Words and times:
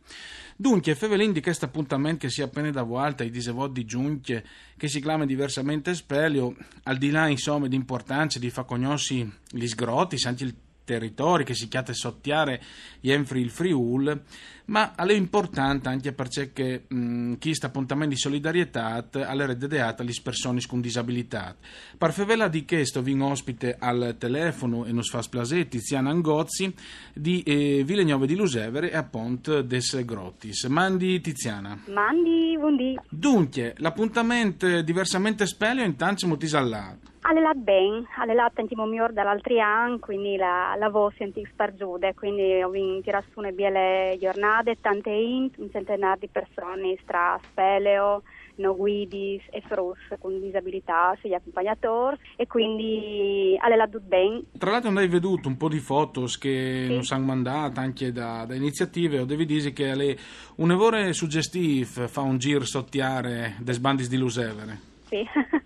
Dunque, 0.55 0.95
Fevelin 0.95 1.33
di 1.33 1.41
questo 1.41 1.65
appuntamento 1.65 2.19
che 2.19 2.29
si 2.29 2.41
è 2.41 2.45
appena 2.45 2.71
da 2.71 2.83
volta 2.83 3.23
ai 3.23 3.29
disevodi 3.29 3.81
di 3.81 3.85
giunche, 3.85 4.45
che 4.77 4.87
si 4.87 5.01
chiama 5.01 5.25
diversamente 5.25 5.93
spelio, 5.95 6.55
al 6.83 6.97
di 6.97 7.09
là 7.09 7.27
insomma 7.27 7.67
di 7.67 7.75
importanza 7.75 8.39
di 8.39 8.49
far 8.49 8.65
conosci 8.65 9.29
gli 9.49 9.67
sgrotti, 9.67 10.15
anche 10.25 10.43
il 10.43 10.55
territori 10.91 11.45
che 11.45 11.53
si 11.53 11.69
chiama 11.69 11.93
sottiare 11.93 12.61
Jenfri 12.99 13.39
il 13.39 13.49
Friul, 13.49 14.21
ma 14.65 14.93
è 14.93 15.13
importante 15.13 15.87
anche 15.87 16.11
perché 16.11 16.83
mh, 16.87 17.35
chi 17.35 17.53
sta 17.53 17.67
appuntamento 17.67 18.13
di 18.13 18.19
solidarietà 18.19 19.07
alle 19.11 19.45
rededate 19.45 20.01
alle 20.01 20.13
persone 20.21 20.59
con 20.67 20.81
disabilità. 20.81 21.55
Per 21.97 22.11
favela 22.11 22.49
di 22.49 22.65
questo 22.65 23.01
vi 23.01 23.17
ospite 23.19 23.77
al 23.79 24.15
telefono 24.17 24.85
e 24.85 24.91
non 24.91 25.03
fa 25.03 25.21
splasè 25.21 25.67
Tiziana 25.67 26.09
Angozzi 26.09 26.73
di 27.13 27.41
eh, 27.43 27.83
Vilegnove 27.85 28.27
di 28.27 28.35
Lusevere 28.35 28.91
e 28.91 28.97
appunto 28.97 29.61
des 29.61 30.03
Grottis. 30.03 30.65
Mandi 30.65 31.21
Tiziana. 31.21 31.79
Mandi, 31.87 32.57
buondì. 32.57 32.99
Dunque, 33.09 33.75
l'appuntamento 33.77 34.81
diversamente 34.81 35.45
spelio 35.45 35.83
intanto 35.83 36.27
motisallato. 36.27 37.10
Alle 37.23 37.41
lat 37.41 37.57
ben, 37.57 38.07
alle 38.17 38.33
lat 38.33 38.53
sentiamo 38.55 38.85
miglior 38.85 39.13
dall'altri 39.13 39.59
anni, 39.59 39.99
quindi 39.99 40.37
la, 40.37 40.75
la 40.77 40.89
voce 40.89 41.17
senti 41.19 41.47
spargiude, 41.51 42.15
quindi 42.15 42.63
ho 42.63 42.69
vinto 42.69 43.11
su 43.31 43.39
una 43.39 43.51
biele 43.51 44.17
giornate, 44.19 44.77
tante 44.81 45.11
int, 45.11 45.57
un 45.59 45.69
centenario 45.71 46.17
di 46.21 46.29
persone 46.29 46.97
tra 47.05 47.39
speleo, 47.43 48.23
no 48.55 48.75
guidis 48.75 49.43
e 49.51 49.61
frus 49.61 49.99
con 50.19 50.39
disabilità, 50.41 51.15
gli 51.21 51.33
accompagnatori 51.33 52.17
e 52.35 52.47
quindi 52.47 53.55
alle 53.59 53.75
lat 53.75 53.99
ben. 53.99 54.43
Tra 54.57 54.71
l'altro 54.71 54.89
andai 54.89 55.07
veduto 55.07 55.47
un 55.47 55.57
po' 55.57 55.69
di 55.69 55.79
foto 55.79 56.25
che 56.39 56.85
sì. 56.87 56.93
non 56.93 57.03
sono 57.03 57.23
mandate 57.23 57.79
anche 57.79 58.11
da, 58.11 58.45
da, 58.45 58.55
iniziative, 58.55 59.19
o 59.19 59.25
devi 59.25 59.45
dire 59.45 59.71
che 59.73 59.91
alle 59.91 60.17
un 60.55 60.71
evore 60.71 61.13
suggestivo 61.13 62.07
fa 62.07 62.21
un 62.21 62.39
giro 62.39 62.65
sottiare 62.65 63.57
des 63.59 63.77
bandis 63.77 64.09
di 64.09 64.17
Lusevere. 64.17 64.89
Sì. 65.07 65.23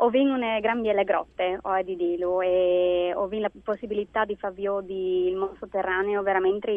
ho 0.00 0.10
vinto 0.10 0.34
una 0.34 0.60
gran 0.60 0.80
biele 0.80 1.04
grotte 1.04 1.58
ho 1.60 1.82
di 1.82 1.96
dirlo 1.96 2.40
e 2.40 3.12
ho 3.14 3.26
vinto 3.26 3.50
la 3.52 3.60
possibilità 3.62 4.24
di 4.24 4.36
fare 4.36 4.54
il 4.58 5.34
mondo 5.36 5.56
sotterraneo 5.58 6.22
veramente 6.22 6.70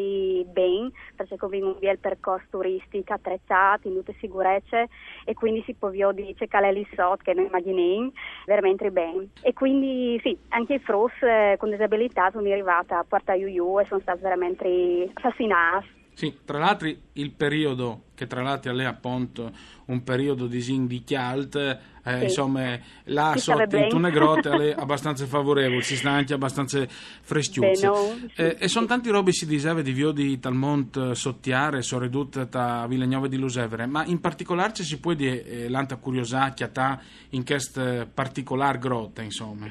bene 0.46 0.90
perché 1.14 1.36
ho 1.38 1.48
vinto 1.48 1.66
un 1.68 1.76
bel 1.78 1.98
percorso 1.98 2.46
turistico 2.50 3.12
attrezzato 3.12 3.88
in 3.88 3.94
tutte 3.94 4.14
sicurezze 4.18 4.88
e 5.24 5.34
quindi 5.34 5.62
si 5.64 5.74
può 5.74 5.90
di 5.90 6.34
cercare 6.36 6.72
lì 6.72 6.86
sotto 6.94 7.22
che 7.22 7.34
noi 7.34 7.46
immaginiamo 7.46 8.12
veramente 8.46 8.90
bene 8.90 9.28
e 9.42 9.52
quindi 9.52 10.18
sì 10.22 10.36
anche 10.48 10.74
i 10.74 10.78
frus 10.80 11.12
eh, 11.22 11.56
con 11.58 11.70
disabilità 11.70 12.30
sono 12.30 12.50
arrivata 12.50 12.98
a 12.98 13.04
Porta 13.06 13.34
Iuiu 13.34 13.80
e 13.80 13.86
sono 13.86 14.00
stata 14.00 14.20
veramente 14.20 15.10
affascinata 15.12 15.84
sì, 16.14 16.40
tra 16.44 16.58
l'altro 16.58 16.88
il 17.14 17.32
periodo, 17.32 18.02
che 18.22 18.26
tra 18.28 18.42
l'altro 18.42 18.76
è 18.76 18.84
appunto 18.84 19.50
un 19.86 20.02
periodo 20.04 20.46
di 20.46 20.60
Zindichialt, 20.60 21.56
eh, 21.56 22.18
sì. 22.18 22.24
insomma, 22.24 22.78
là 23.04 23.32
si 23.34 23.40
sotto 23.40 23.76
in 23.76 23.88
Tune 23.88 24.10
Grotte 24.10 24.50
è 24.50 24.74
abbastanza 24.78 25.26
favorevole, 25.26 25.82
si 25.82 25.96
sta 25.96 26.10
anche 26.10 26.34
abbastanza 26.34 26.84
freschiuzza. 26.86 27.88
No, 27.88 28.16
eh, 28.36 28.56
sì. 28.56 28.64
E 28.64 28.68
sono 28.68 28.86
tanti 28.86 29.10
robi 29.10 29.32
si 29.32 29.46
diceva 29.46 29.82
di 29.82 29.92
Vio 29.92 30.12
di 30.12 30.38
Talmont 30.38 31.12
sottiare, 31.12 31.82
sono 31.82 32.02
ridotte 32.02 32.46
da 32.48 32.86
Villagnove 32.88 33.28
di 33.28 33.36
Lusevere, 33.36 33.86
ma 33.86 34.04
in 34.04 34.20
particolare 34.20 34.72
ci 34.72 34.84
si 34.84 34.98
può 35.00 35.12
dire 35.14 35.44
eh, 35.44 35.68
l'anta 35.68 35.96
curiosacchia 35.96 36.70
in 37.30 37.44
questa 37.44 38.06
particolare 38.12 38.78
grotta, 38.78 39.22
insomma. 39.22 39.70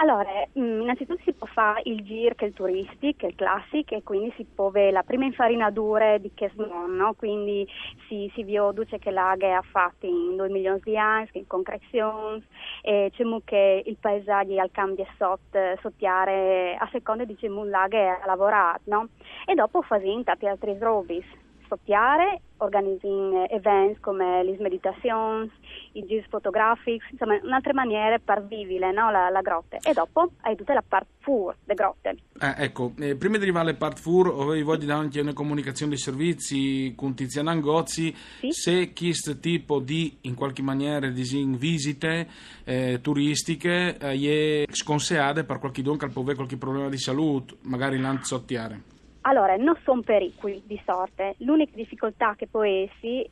Allora, 0.00 0.30
mm, 0.58 0.80
innanzitutto 0.80 1.20
si 1.24 1.32
può 1.34 1.46
fare 1.46 1.82
il 1.84 2.02
giro 2.02 2.34
che 2.34 2.46
è 2.46 2.48
il 2.48 2.54
turisti, 2.54 3.14
che 3.16 3.26
è 3.26 3.28
il 3.28 3.34
classico, 3.34 3.94
e 3.94 4.02
quindi 4.02 4.32
si 4.34 4.44
può 4.44 4.70
vedere 4.70 4.92
la 4.92 5.02
prima 5.02 5.26
infarinatura 5.26 6.16
di 6.16 6.30
Chesmon, 6.32 6.96
no? 6.96 7.12
quindi 7.12 7.68
si, 8.08 8.30
si 8.34 8.42
vede 8.42 8.98
che 8.98 9.10
l'aghe 9.10 9.52
ha 9.52 9.60
fatto 9.60 10.06
in 10.06 10.36
2 10.36 10.48
milioni 10.48 10.80
di 10.82 10.96
anni, 10.96 11.28
in 11.32 11.46
concrezioni, 11.46 12.42
e 12.80 13.12
c'è 13.14 13.24
che 13.44 13.82
il 13.84 13.96
paesaggio 14.00 14.58
al 14.58 14.70
cambio 14.72 15.06
sotto, 15.18 15.58
sottiare 15.82 16.76
a 16.78 16.88
seconda 16.90 17.24
di 17.24 17.36
come 17.38 17.68
l'aghe 17.68 18.08
ha 18.08 18.24
lavorato, 18.24 18.80
no? 18.84 19.08
E 19.44 19.54
dopo 19.54 19.82
fa 19.82 19.98
tanti 20.24 20.46
altri 20.46 20.78
robis 20.78 21.26
soffiare, 21.70 22.40
organizzing 22.58 23.46
events 23.50 24.00
come 24.00 24.42
le 24.42 24.56
meditazioni, 24.58 25.50
i 25.92 26.04
giri 26.04 26.24
fotografici, 26.28 27.00
insomma 27.12 27.38
un'altra 27.42 27.72
maniera 27.72 28.18
per 28.18 28.44
vivere 28.44 28.92
no, 28.92 29.10
la, 29.10 29.30
la, 29.30 29.40
grotta. 29.40 29.78
E 29.78 29.92
dopo 29.92 30.32
hai 30.42 30.56
tutta 30.56 30.74
la 30.74 30.82
part 30.86 31.06
fur 31.20 31.54
delle 31.64 31.74
grotte. 31.74 32.16
Eh, 32.40 32.64
ecco, 32.64 32.92
eh, 32.98 33.14
prima 33.16 33.36
di 33.36 33.44
arrivare 33.44 33.68
alle 33.68 33.78
part 33.78 33.98
fur, 33.98 34.26
avevo 34.28 34.76
di 34.76 34.86
dare 34.86 35.00
anche 35.00 35.20
una 35.20 35.32
comunicazione 35.32 35.92
di 35.92 35.98
servizi 35.98 36.92
con 36.96 37.14
Tiziana 37.14 37.52
Angozzi, 37.52 38.14
sì? 38.40 38.52
se 38.52 38.92
questo 38.92 39.38
tipo 39.38 39.78
di, 39.78 40.18
in 40.22 40.34
qualche 40.34 40.62
maniera, 40.62 41.08
visite 41.08 42.28
eh, 42.64 42.98
turistiche 43.00 43.96
eh, 43.96 44.64
è 44.66 44.72
sconsigliate 44.72 45.44
per 45.44 45.58
qualche 45.58 45.82
don 45.82 45.96
che 45.96 46.08
può 46.08 46.22
avere 46.22 46.36
qualche 46.36 46.56
problema 46.56 46.88
di 46.88 46.98
salute, 46.98 47.56
magari 47.62 47.98
l'anzottiare. 47.98 48.89
Allora, 49.22 49.56
non 49.56 49.76
sono 49.84 50.02
pericoli 50.02 50.62
di 50.64 50.80
sorte, 50.84 51.34
l'unica 51.38 51.72
difficoltà 51.74 52.34
che 52.36 52.46
può 52.46 52.62
esserci 52.62 53.28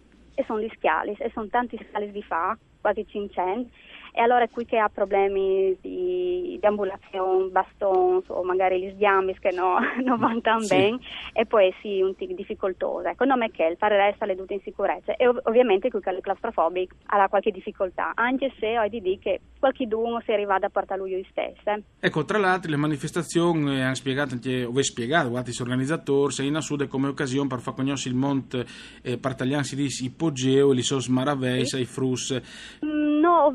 sono 0.46 0.60
gli 0.60 0.70
scali, 0.76 1.14
e 1.18 1.30
sono 1.32 1.48
tanti 1.48 1.78
scali 1.88 2.12
di 2.12 2.22
fa, 2.22 2.56
quasi 2.80 3.04
500, 3.06 3.70
e 4.18 4.20
allora 4.20 4.42
è 4.42 4.50
qui 4.50 4.64
che 4.64 4.78
ha 4.78 4.88
problemi 4.88 5.78
di, 5.80 6.58
di 6.60 6.66
ambulazione, 6.66 7.50
bastoni 7.50 8.24
o 8.26 8.42
magari 8.42 8.80
gli 8.80 8.90
sdiamis 8.94 9.38
che 9.38 9.52
no, 9.52 9.78
non 10.02 10.18
vanno 10.18 10.58
sì. 10.58 10.74
bene 10.74 10.98
e 11.32 11.46
poi 11.46 11.72
sì 11.80 12.02
un 12.02 12.16
tic 12.16 12.32
difficoltoso. 12.32 13.06
Ecco, 13.06 13.24
non 13.24 13.44
è 13.44 13.50
che 13.52 13.64
il 13.66 13.76
fare 13.76 13.96
resta 13.96 14.26
le 14.26 14.34
dute 14.34 14.54
in 14.54 14.60
sicurezza 14.62 15.14
e 15.14 15.28
ov- 15.28 15.40
ovviamente 15.44 15.88
qui 15.88 16.00
che 16.00 16.10
è 16.10 16.20
claustrofobico 16.20 16.96
ha 17.06 17.28
qualche 17.28 17.52
difficoltà, 17.52 18.10
anche 18.16 18.52
se 18.58 18.76
ho 18.76 18.88
di 18.88 19.00
dire 19.00 19.18
che 19.20 19.40
qualche 19.60 19.86
duno 19.86 20.20
si 20.24 20.32
arriva 20.32 20.58
da 20.58 20.68
portare 20.68 21.00
lui 21.00 21.24
stesso. 21.30 21.84
Ecco, 22.00 22.24
tra 22.24 22.38
l'altro 22.38 22.72
le 22.72 22.76
manifestazioni 22.76 23.80
hanno 23.80 23.94
spiegato 23.94 24.34
anche, 24.34 24.64
o 24.64 24.82
spiegato, 24.82 25.28
guardate, 25.28 25.52
gli 25.52 25.62
organizzatori, 25.62 26.32
se 26.32 26.42
in 26.42 26.56
Assude 26.56 26.88
come 26.88 27.06
occasione 27.06 27.46
per 27.46 27.60
far 27.60 27.74
conoscere 27.74 28.14
il 28.14 28.20
monte 28.20 28.66
eh, 29.02 29.16
partaglian 29.16 29.62
si 29.62 29.76
dice 29.76 30.04
ipogeo, 30.04 30.72
li 30.72 30.82
sos 30.82 31.06
maraveis, 31.06 31.76
sì. 31.76 31.82
i 31.82 31.84
frus. 31.84 32.40
Mm, 32.84 33.20
no, 33.20 33.42
ho 33.42 33.50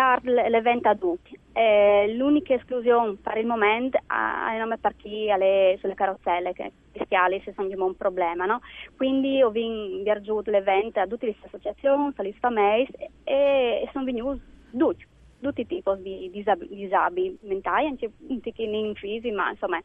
inviato 0.00 0.30
l'evento 0.48 0.88
a 0.88 0.96
tutti. 0.96 1.38
Eh, 1.52 2.14
l'unica 2.16 2.54
esclusione 2.54 3.16
per 3.22 3.36
il 3.36 3.46
momento 3.46 3.98
è 3.98 4.78
per 4.78 4.96
chi 4.96 5.30
ha 5.30 5.36
sulle 5.80 5.94
carrozzelle, 5.94 6.52
che 6.52 6.72
bestiali 6.92 7.40
se 7.44 7.52
sono 7.54 7.68
un 7.84 7.96
problema. 7.96 8.46
No? 8.46 8.60
Quindi 8.96 9.42
ho 9.42 9.50
inviato 9.52 10.42
l'evento 10.46 11.00
a 11.00 11.06
tutte 11.06 11.26
le 11.26 11.36
associazioni, 11.42 12.12
alle 12.16 12.32
famiglie 12.38 13.10
e, 13.24 13.88
sono 13.92 14.04
venuti 14.04 14.40
tutti 14.76 15.08
tutti 15.40 15.62
i 15.62 15.66
tipi 15.66 15.90
di 16.02 16.30
disabili 16.68 17.38
mentali, 17.40 17.86
anche 17.86 18.10
un 18.28 18.40
in 18.60 18.94
fisici, 18.94 19.32
ma 19.32 19.50
insomma 19.50 19.80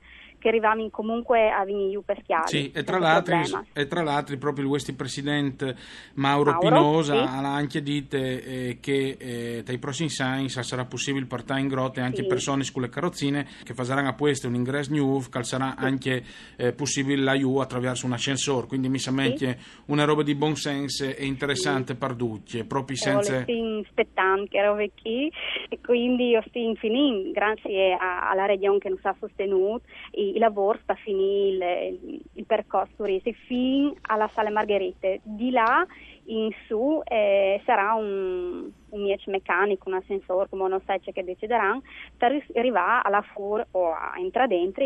che 0.45 0.50
arriviamo 0.50 0.88
comunque 0.92 1.50
a 1.50 1.65
venire 1.65 2.00
per 2.06 2.19
schiavi. 2.21 2.47
Sì, 2.47 2.71
e 2.71 2.83
tra, 2.83 3.00
l'altro, 3.00 3.36
e 3.74 3.88
tra 3.88 4.03
l'altro 4.03 4.38
proprio 4.38 4.65
il 4.65 4.69
vostro 4.69 4.94
presidente 4.94 5.75
Mauro, 6.15 6.51
Mauro 6.51 6.59
Pinosa 6.59 7.15
sì. 7.15 7.33
ha 7.33 7.56
anche 7.56 7.81
detto 7.81 8.15
eh, 8.15 8.77
che 8.80 9.18
eh, 9.18 9.63
dai 9.63 9.80
prossimi 9.80 10.09
anni 10.19 10.50
sarà 10.50 10.86
possibile 10.86 11.25
portare 11.25 11.62
in 11.62 11.68
grotte 11.68 12.01
anche 12.01 12.21
sì. 12.21 12.27
persone 12.27 12.63
sulle 12.63 12.89
carrozzine 12.89 13.47
che 13.63 13.74
faranno 13.74 14.09
a 14.09 14.13
questo 14.13 14.47
un 14.47 14.53
ingresso 14.53 14.94
nuovo, 14.94 15.25
che 15.27 15.44
sarà 15.44 15.74
sì. 15.75 15.83
anche 15.83 16.24
eh, 16.57 16.74
possibile 16.74 17.24
l'aiuto 17.24 17.62
attraverso 17.62 18.06
un 18.06 18.13
ascensore, 18.13 18.68
quindi 18.68 18.88
mi 18.88 19.00
sembra 19.00 19.36
sì. 19.36 19.56
una 19.88 20.03
roba 20.03 20.21
di 20.21 20.36
buon 20.36 20.56
senso 20.56 21.06
e 21.06 21.25
interessante 21.25 21.95
per 21.95 22.13
tutti, 22.13 22.63
proprio 22.65 22.98
senza... 22.98 23.44
Sì, 23.45 23.83
aspettando 23.83 24.45
che 24.48 24.62
robe 24.63 24.91
qui 25.01 25.31
E 25.69 25.80
quindi 25.81 26.38
in 26.53 26.75
finì, 26.75 27.31
grazie 27.31 27.94
a, 27.94 28.30
alla 28.30 28.45
regione 28.45 28.77
che 28.77 28.89
ci 28.89 29.07
ha 29.07 29.15
sostenuto, 29.19 29.81
il, 30.12 30.35
il 30.36 30.42
lavoro 30.42 30.78
sta 30.84 30.96
finire 30.96 31.88
il, 31.88 32.22
il, 32.34 32.46
percorso 32.46 32.94
turistico 32.98 33.38
fino 33.46 33.96
alla 34.02 34.30
Sala 34.34 34.52
Margherite. 34.52 35.22
Di 35.24 35.50
là 35.50 35.86
in 36.25 36.50
su 36.68 37.01
eh, 37.04 37.62
sarà 37.66 37.94
un, 37.94 38.69
un 38.89 39.01
miec 39.01 39.27
meccanico, 39.27 39.89
un 39.89 39.95
ascensore, 39.95 40.48
come 40.50 40.68
non 40.68 40.81
sai 40.86 41.00
che 41.00 41.24
decideranno, 41.24 41.81
per 42.18 42.44
arrivare 42.56 43.01
alla 43.04 43.22
FUR 43.22 43.68
o 43.72 43.92
a 43.92 44.13
entrare 44.18 44.48
dentro 44.48 44.83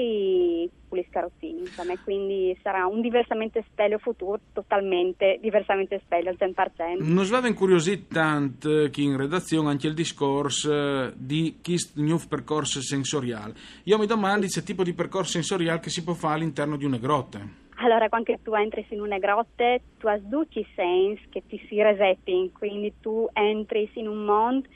con 0.90 0.98
gli 0.98 1.06
scarrozzini. 1.10 1.60
Insomma, 1.62 1.94
quindi 2.04 2.58
sarà 2.62 2.86
un 2.86 3.02
diversamente 3.02 3.64
spelio 3.72 4.00
futuro, 4.00 4.40
totalmente 4.54 5.38
diversamente 5.42 6.02
spelio 6.04 6.32
al 6.32 6.38
100%. 6.40 7.04
Non 7.04 7.26
sveva 7.26 7.48
incuriosito 7.48 8.14
tanto 8.14 8.90
chi 8.90 9.04
in 9.04 9.18
redazione 9.18 9.70
anche 9.70 9.88
il 9.88 9.94
discorso 9.94 10.74
eh, 10.74 11.14
di 11.16 11.60
questo 11.64 12.02
nuovo 12.02 12.26
percorso 12.28 12.82
sensoriale. 12.82 13.54
Io 13.84 13.98
mi 13.98 14.06
domando 14.06 14.48
se 14.48 14.64
tipo 14.64 14.84
di 14.84 14.94
percorso 14.94 15.32
sensoriale 15.32 15.80
che 15.80 15.90
si 15.90 16.04
può 16.04 16.14
fare 16.14 16.36
all'interno 16.36 16.76
di 16.76 16.86
una 16.86 16.98
grotta. 16.98 17.68
Allora, 17.82 18.10
quando 18.10 18.34
tu 18.44 18.54
entri 18.56 18.86
in 18.90 19.00
una 19.02 19.18
grotta, 19.20 19.78
tu 19.98 20.08
hai 20.08 20.22
tutti 20.30 20.60
i 20.60 20.68
sensi 20.76 21.24
che 21.30 21.44
ti 21.48 21.58
si 21.68 21.82
resetti, 21.82 22.50
quindi 22.52 22.94
tu 23.00 23.28
entri 23.32 23.90
in 23.94 24.08
un 24.08 24.26
mondo 24.26 24.68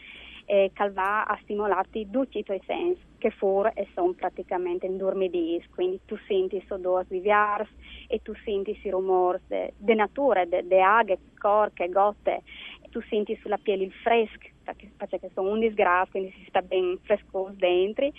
eh, 0.46 0.72
che 0.74 0.90
va 0.92 1.24
a 1.24 1.38
stimolarti 1.42 2.10
tutti 2.10 2.38
i 2.40 2.44
tuoi 2.44 2.62
sensi, 2.66 3.02
che 3.18 3.30
fuori 3.32 3.72
e 3.74 3.90
sono 3.94 4.14
praticamente 4.14 4.86
in 4.86 4.96
dormidis, 4.98 5.68
quindi 5.70 6.00
tu 6.06 6.16
senti 6.28 6.56
il 6.56 6.66
odore 6.70 7.06
di 7.10 7.20
viars 7.20 7.70
e 8.08 8.20
tu 8.20 8.34
senti 8.44 8.78
i 8.82 8.90
rumori 8.90 9.40
delle 9.48 9.96
nature, 9.96 10.48
delle 10.48 10.82
aghe, 10.82 11.20
corche, 11.38 11.90
gotte, 11.90 12.44
tu 12.90 13.02
senti 13.10 13.36
sulla 13.42 13.58
pelle 13.62 13.84
il 13.84 13.92
fresco, 13.92 14.48
perché, 14.64 14.92
perché 14.96 15.30
sono 15.34 15.52
un 15.52 15.60
disgrazio, 15.60 16.12
quindi 16.12 16.32
si 16.38 16.46
sta 16.48 16.62
ben 16.62 16.98
frescoso 17.04 17.54
dentro 17.56 18.06
e, 18.06 18.14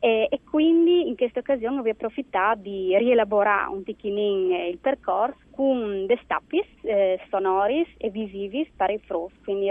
e, 0.00 0.40
quindi 0.48 1.08
in 1.08 1.16
questa 1.16 1.40
occasione 1.40 1.80
ho 1.80 1.90
approfittato 1.90 2.60
di 2.60 2.96
rielaborare 2.96 3.70
un 3.70 3.82
pochino 3.82 4.66
il 4.68 4.78
percorso 4.78 5.38
con 5.50 6.06
dei 6.06 6.18
stappi 6.22 6.64
eh, 6.82 7.20
sonori 7.28 7.86
e 7.96 8.10
visivi 8.10 8.70
per 8.76 8.90
i 8.90 8.98
frus, 8.98 9.32
quindi 9.42 9.70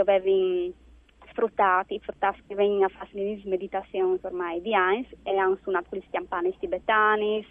sfruttato 1.38 1.94
i 1.94 2.00
fruttati 2.00 2.42
che 2.48 2.56
vengono 2.56 2.86
a 2.86 2.90
fare 2.90 3.10
le 3.12 3.40
meditazioni 3.46 4.18
ormai 4.22 4.60
di 4.62 4.74
Heinz 4.74 5.08
e 5.22 5.38
hanno 5.38 5.58
suonato 5.62 5.96
gli 5.96 6.04
stiampani 6.08 6.56
tibetani 6.58 7.46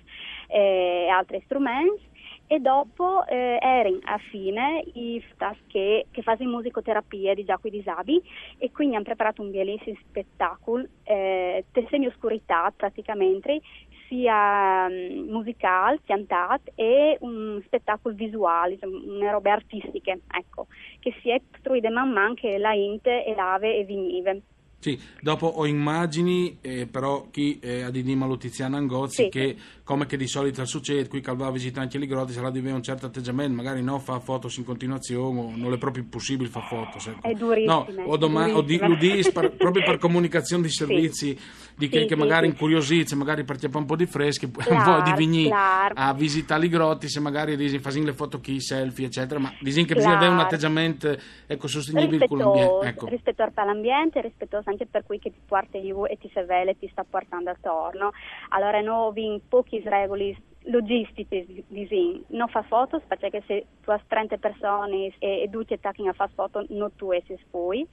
e 0.48 1.08
altri 1.08 1.40
strumenti 1.44 2.02
e 2.46 2.60
dopo 2.60 3.26
eh, 3.26 3.58
Erin 3.60 3.98
a 4.04 4.18
fine 4.18 4.84
i 4.94 5.22
che, 5.66 6.06
che 6.10 6.22
fanno 6.22 6.50
musicoterapia 6.50 7.34
di 7.34 7.44
Giacomo 7.44 7.74
Disabi 7.74 8.22
e 8.58 8.70
quindi 8.70 8.94
hanno 8.94 9.04
preparato 9.04 9.42
un 9.42 9.50
bellissimo 9.50 9.96
spettacolo 10.08 10.86
eh, 11.04 11.64
semi 11.88 12.06
oscurità 12.06 12.72
praticamente 12.74 13.60
sia 14.08 14.86
um, 14.88 15.26
musicale, 15.28 16.00
cantato 16.04 16.72
e 16.74 17.16
un 17.20 17.60
spettacolo 17.64 18.14
visuale, 18.14 18.78
una 18.82 19.30
robe 19.30 19.50
artistiche, 19.50 20.20
ecco, 20.30 20.66
che 21.00 21.14
si 21.20 21.30
è 21.30 21.40
costruita 21.50 21.90
man 21.90 22.10
mano 22.10 22.34
che 22.34 22.58
la 22.58 22.72
Inte 22.72 23.24
e 23.24 23.34
l'Ave 23.34 23.76
e 23.76 23.84
venive. 23.84 24.42
Sì, 24.86 24.96
dopo 25.20 25.48
ho 25.48 25.66
immagini, 25.66 26.58
eh, 26.60 26.86
però 26.86 27.26
chi 27.32 27.58
eh, 27.58 27.82
ha 27.82 27.90
di 27.90 28.04
Dima 28.04 28.28
Tiziana 28.36 28.76
Angozzi, 28.76 29.24
sì. 29.24 29.28
che 29.28 29.56
come 29.86 30.06
che 30.06 30.16
di 30.16 30.26
solito 30.26 30.64
succede, 30.64 31.06
qui 31.08 31.20
Calva 31.20 31.48
visita 31.52 31.80
anche 31.80 31.96
le 31.96 32.06
grotte, 32.06 32.32
sarà 32.32 32.50
di 32.50 32.58
avere 32.58 32.74
un 32.74 32.82
certo 32.82 33.06
atteggiamento, 33.06 33.54
magari 33.54 33.82
no, 33.84 34.00
fa 34.00 34.18
foto 34.18 34.48
in 34.56 34.64
continuazione, 34.64 35.38
o 35.38 35.52
non 35.54 35.72
è 35.72 35.78
proprio 35.78 36.04
possibile 36.10 36.48
fare 36.48 36.66
foto. 36.66 36.98
Ecco. 37.08 37.28
È 37.28 37.32
durissimo. 37.34 37.86
No, 37.88 38.02
o, 38.04 38.16
doma- 38.16 38.52
o 38.52 38.62
di, 38.62 38.78
l'udis 38.78 39.30
per, 39.30 39.52
proprio 39.52 39.84
per 39.84 39.98
comunicazione 39.98 40.64
di 40.64 40.70
servizi, 40.70 41.36
sì. 41.36 41.38
di 41.76 41.88
chi 41.88 42.00
sì, 42.00 42.06
che 42.06 42.16
magari 42.16 42.46
incuriosisce, 42.46 43.14
magari 43.14 43.44
partecipa 43.44 43.78
un 43.78 43.86
po' 43.86 43.94
di 43.94 44.06
freschi, 44.06 44.46
un 44.50 44.82
po' 44.82 45.02
di 45.04 45.12
vigni 45.16 45.48
a 45.52 46.12
visitare 46.14 46.62
le 46.62 46.68
grotte, 46.68 47.08
se 47.08 47.20
magari 47.20 47.56
disi, 47.56 47.78
fanno 47.78 48.02
le 48.02 48.12
foto 48.12 48.40
chi, 48.40 48.60
selfie, 48.60 49.06
eccetera, 49.06 49.38
ma 49.38 49.52
disin 49.60 49.86
che 49.86 49.94
bisogna 49.94 50.16
avere 50.16 50.32
un 50.32 50.40
atteggiamento 50.40 51.16
ecco, 51.46 51.68
sostenibile 51.68 52.26
con 52.26 52.38
l'ambiente. 52.38 52.86
Ecco. 52.86 53.06
Rispetto 53.06 53.48
all'ambiente, 53.54 54.20
rispetto 54.20 54.60
anche 54.64 54.75
per 54.84 55.04
cui 55.04 55.18
che 55.18 55.30
ti 55.30 55.40
porta 55.46 55.80
giù 55.80 56.04
e 56.04 56.18
ti 56.18 56.28
sevele 56.34 56.76
ti 56.76 56.88
sta 56.88 57.04
portando 57.08 57.48
attorno. 57.48 58.10
Allora 58.50 58.82
noi 58.82 59.24
in 59.24 59.40
pochi 59.48 59.80
regole 59.82 60.36
logistici 60.66 61.64
disin, 61.68 62.24
non 62.28 62.48
fa 62.48 62.62
foto 62.62 63.00
perché 63.06 63.42
se 63.46 63.66
tu 63.82 63.90
hai 63.90 64.00
30 64.06 64.36
persone 64.36 65.12
e, 65.18 65.42
e 65.42 65.48
tutti 65.50 65.72
attacchi 65.72 66.06
a 66.06 66.12
fare 66.12 66.32
foto 66.34 66.64
non 66.70 66.94
tu 66.96 67.12
essi 67.12 67.38
poi 67.50 67.86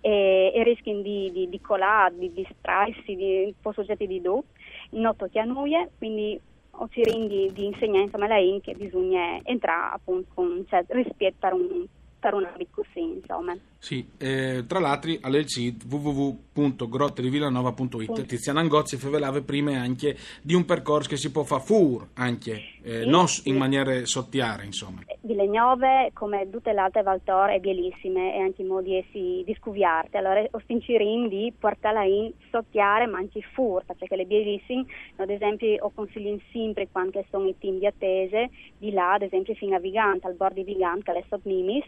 e, 0.00 0.52
e 0.54 0.62
rischi 0.62 1.02
di, 1.02 1.30
di, 1.32 1.48
di 1.48 1.60
colare, 1.60 2.16
di 2.16 2.32
distrarsi, 2.32 3.16
di 3.16 3.54
po' 3.60 3.72
soggetti 3.72 4.06
di 4.06 4.20
do, 4.20 4.44
non 4.90 5.16
tocchi 5.16 5.38
a 5.38 5.44
noi, 5.44 5.74
quindi 5.98 6.40
o 6.76 6.88
ci 6.88 7.02
rendi 7.02 7.50
di 7.52 7.66
insegnare 7.66 8.04
insomma 8.04 8.26
lei 8.26 8.60
che 8.60 8.74
bisogna 8.74 9.38
entrare 9.44 9.94
appunto 9.94 10.28
con 10.34 10.64
cioè, 10.68 10.84
rispetto 10.88 11.36
per 11.38 11.52
un 11.52 11.86
per 12.24 12.32
una 12.32 12.50
così, 12.70 13.00
insomma. 13.00 13.54
Sì, 13.76 14.08
eh, 14.16 14.64
tra 14.66 14.78
l'altro 14.78 15.12
al 15.20 15.42
sito 15.44 15.84
www.grottedivillanova.it. 15.86 18.24
Tiziana 18.24 18.60
Angozzi 18.60 18.96
favelava 18.96 19.42
prima 19.42 19.72
anche 19.72 20.16
di 20.40 20.54
un 20.54 20.64
percorso 20.64 21.10
che 21.10 21.18
si 21.18 21.30
può 21.30 21.42
fare 21.42 21.62
fur 21.62 22.06
anche, 22.14 22.62
eh, 22.82 23.02
sì, 23.02 23.08
non 23.10 23.28
sì. 23.28 23.50
in 23.50 23.58
maniera 23.58 24.06
sottiare, 24.06 24.64
insomma. 24.64 25.02
Vilegnove, 25.20 26.12
come 26.14 26.48
tutte 26.48 26.72
le 26.72 26.80
altre 26.80 27.02
Valtor, 27.02 27.50
è 27.50 27.60
bellissime 27.60 28.34
e 28.34 28.40
anche 28.40 28.62
i 28.62 28.64
modi 28.64 28.96
essi 28.96 29.42
di 29.44 29.54
scuviarte. 29.60 30.16
Allora, 30.16 30.42
ostincirin 30.50 31.28
di 31.28 31.52
portarla 31.58 32.04
in 32.04 32.32
sottiare, 32.50 33.04
ma 33.04 33.18
anche 33.18 33.42
fur, 33.52 33.84
perché 33.84 34.16
le 34.16 34.24
bellissime, 34.24 34.86
ad 35.16 35.28
esempio, 35.28 35.76
ho 35.84 35.90
consigli 35.94 36.40
sempre 36.52 36.88
quando 36.90 37.22
sono 37.30 37.48
i 37.48 37.58
team 37.58 37.80
di 37.80 37.86
attese, 37.86 38.48
di 38.78 38.92
là, 38.92 39.12
ad 39.12 39.20
esempio, 39.22 39.52
fino 39.54 39.76
a 39.76 39.78
Vigante, 39.78 40.26
al 40.26 40.36
bordo 40.36 40.62
di 40.62 40.72
Vigante, 40.72 41.10
alle 41.10 41.24
Sotnimis, 41.28 41.84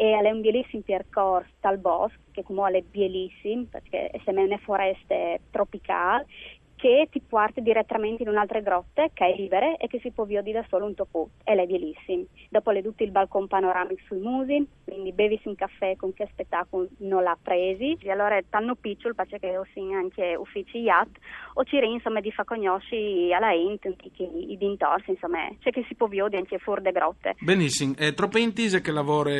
e 0.00 0.18
è 0.18 0.30
un 0.30 0.40
bellissimo 0.40 0.82
percorso 0.82 1.50
dal 1.60 1.76
bosco, 1.76 2.16
che 2.32 2.42
comunque 2.42 2.78
è 2.78 2.82
bellissimo, 2.82 3.66
perché 3.70 4.08
è 4.08 4.30
una 4.30 4.56
foresta 4.56 5.14
tropicale, 5.50 6.24
che 6.80 7.08
ti 7.10 7.20
porta 7.20 7.60
direttamente 7.60 8.22
in 8.22 8.30
un'altra 8.30 8.60
grotta 8.60 9.06
che 9.12 9.26
è 9.26 9.36
libera 9.36 9.76
e 9.76 9.86
che 9.86 10.00
si 10.00 10.10
può 10.12 10.24
vedere 10.24 10.60
da 10.60 10.66
solo 10.66 10.86
un 10.86 10.94
topo 10.94 11.28
e 11.44 11.52
è 11.52 11.66
bellissimo. 11.66 12.24
Dopo 12.48 12.70
le 12.70 12.82
tutti 12.82 13.02
il 13.02 13.10
balcone 13.10 13.48
panoramico 13.48 14.00
sui 14.06 14.18
musi, 14.18 14.66
quindi 14.84 15.12
bevi 15.12 15.38
un 15.44 15.56
caffè 15.56 15.96
con 15.96 16.14
che 16.14 16.26
spettacolo 16.32 16.88
non 17.00 17.22
l'ha 17.22 17.36
presi. 17.40 17.98
E 18.00 18.10
allora 18.10 18.38
è 18.38 18.44
tanto 18.48 18.76
piccolo 18.76 19.12
perché 19.12 19.58
ho 19.58 19.66
anche 19.94 20.34
uffici 20.36 20.78
yacht 20.78 21.18
o 21.54 21.64
ci 21.64 21.76
insomma 21.76 22.20
di 22.20 22.32
fa 22.32 22.44
conosci 22.44 23.30
alla 23.30 23.52
ente 23.52 23.94
i 24.16 24.56
dintorsi 24.56 25.10
insomma 25.10 25.48
c'è 25.60 25.70
che 25.70 25.84
si 25.86 25.94
può 25.94 26.06
vedere 26.06 26.38
anche 26.38 26.58
fuori 26.58 26.82
le 26.82 26.92
grotte. 26.92 27.36
Benissimo, 27.40 27.94
è 27.96 28.14
troppe 28.14 28.40
intese 28.40 28.80
che 28.80 28.90
lavora 28.90 29.30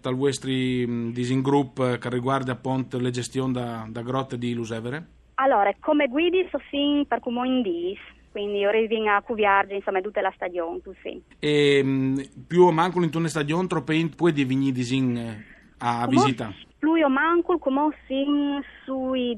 dal 0.00 0.16
vostro 0.16 0.50
disin 0.50 1.40
group 1.40 1.98
che 1.98 2.08
riguarda 2.10 2.52
appunto 2.52 2.98
le 2.98 3.10
gestioni 3.10 3.52
da, 3.52 3.86
da 3.88 4.02
grotte 4.02 4.36
di 4.36 4.52
Lusevere? 4.52 5.18
Allora, 5.42 5.74
come 5.80 6.06
guidi 6.08 6.46
so 6.50 6.58
fin 6.68 7.06
per 7.06 7.20
come 7.20 7.46
indis, 7.46 7.98
quindi 8.30 8.64
ora 8.66 8.78
vengo 8.86 9.08
a 9.10 9.22
cuviargi 9.22 9.74
insomma 9.74 10.02
tutta 10.02 10.20
la 10.20 10.32
stagione, 10.34 10.82
tu 10.82 10.92
sì. 11.02 11.20
E 11.38 11.80
mm, 11.82 12.18
più 12.46 12.64
o 12.64 12.70
manco 12.70 13.02
in 13.02 13.10
una 13.14 13.28
stagione 13.28 13.66
troppo 13.66 13.94
puoi 14.14 14.32
divenire 14.32 14.72
disin 14.72 15.16
eh, 15.16 15.44
a 15.78 16.06
visita? 16.06 16.52
Più 16.78 16.92
o 16.92 17.08
manco 17.08 17.58
come 17.58 17.88
sin 18.06 18.62
sui 18.84 19.34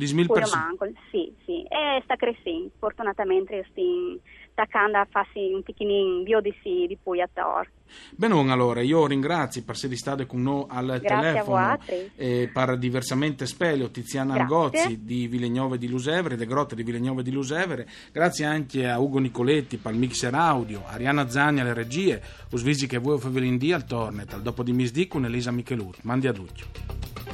dismil. 0.00 0.26
Dismil 0.26 0.76
per 0.78 0.92
sì, 1.10 1.32
sì. 1.44 1.62
E 1.62 2.00
sta 2.04 2.16
crescendo, 2.16 2.70
fortunatamente 2.78 3.64
sto 3.70 4.18
attaccando 4.60 4.98
a 4.98 5.06
farsi 5.08 5.52
un 5.52 5.62
picchinin 5.62 6.22
biodisi 6.22 6.86
di 6.86 6.98
poi 7.02 7.20
a 7.20 7.28
tor. 7.32 7.68
Bene, 8.10 8.52
allora 8.52 8.82
io 8.82 9.06
ringrazio 9.06 9.62
per 9.64 9.74
essere 9.74 9.96
stato 9.96 10.24
con 10.26 10.42
noi 10.42 10.64
al 10.68 11.00
Grazie 11.00 11.08
telefono 11.08 11.78
e 12.16 12.50
per 12.52 12.78
diversamente 12.78 13.46
spelio 13.46 13.90
Tiziana 13.90 14.34
Grazie. 14.34 14.54
Angozzi 14.54 15.04
di 15.04 15.26
Vilegnove 15.26 15.78
di 15.78 15.88
Lusevere, 15.88 16.36
de 16.36 16.46
Grotte 16.46 16.74
di 16.74 16.82
Vilegnove 16.82 17.22
di 17.22 17.32
Lusevere. 17.32 17.88
Grazie 18.12 18.44
anche 18.44 18.88
a 18.88 18.98
Ugo 19.00 19.18
Nicoletti 19.18 19.78
per 19.78 19.92
il 19.92 19.98
mixer 19.98 20.34
audio, 20.34 20.82
Ariana 20.86 21.28
Zagni 21.28 21.60
alle 21.60 21.74
regie, 21.74 22.22
Usvisi 22.52 22.86
che 22.86 22.98
voi 22.98 23.18
favelindì 23.18 23.72
al 23.72 23.84
Tornet, 23.84 24.34
al 24.34 24.42
dopo 24.42 24.62
di 24.62 24.72
Misdì 24.72 25.08
con 25.08 25.24
Elisa 25.24 25.50
Micheluti. 25.50 26.00
Mandi 26.02 26.26
a 26.26 26.32
Duccio. 26.32 27.29